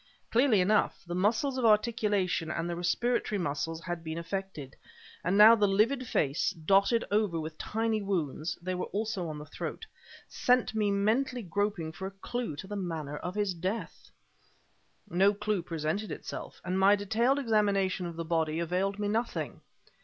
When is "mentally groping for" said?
10.89-12.07